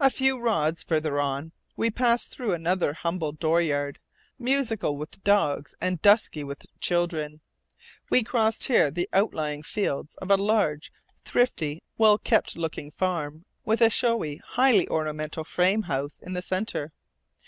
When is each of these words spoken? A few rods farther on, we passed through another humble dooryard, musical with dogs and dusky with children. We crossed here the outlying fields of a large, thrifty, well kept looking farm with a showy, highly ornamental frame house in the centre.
A 0.00 0.10
few 0.10 0.40
rods 0.40 0.82
farther 0.82 1.20
on, 1.20 1.52
we 1.76 1.88
passed 1.88 2.32
through 2.32 2.52
another 2.52 2.94
humble 2.94 3.30
dooryard, 3.30 4.00
musical 4.36 4.96
with 4.96 5.22
dogs 5.22 5.72
and 5.80 6.02
dusky 6.02 6.42
with 6.42 6.66
children. 6.80 7.40
We 8.10 8.24
crossed 8.24 8.64
here 8.64 8.90
the 8.90 9.08
outlying 9.12 9.62
fields 9.62 10.16
of 10.16 10.32
a 10.32 10.36
large, 10.36 10.90
thrifty, 11.24 11.80
well 11.96 12.18
kept 12.18 12.56
looking 12.56 12.90
farm 12.90 13.44
with 13.64 13.80
a 13.80 13.88
showy, 13.88 14.38
highly 14.44 14.88
ornamental 14.88 15.44
frame 15.44 15.82
house 15.82 16.18
in 16.18 16.32
the 16.32 16.42
centre. 16.42 16.90